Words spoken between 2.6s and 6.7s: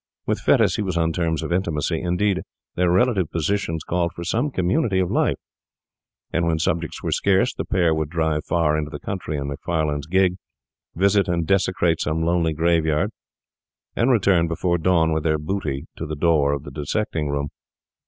their relative positions called for some community of life; and when